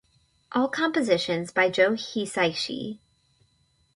All 0.53 0.67
compositions 0.67 1.51
by 1.51 1.69
Joe 1.69 1.91
Hisaishi. 1.91 2.97